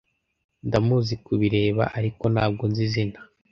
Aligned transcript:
Ndamuzi 0.67 1.13
kubireba, 1.25 1.83
ariko 1.97 2.23
ntabwo 2.33 2.63
nzi 2.69 2.81
izina. 2.87 3.19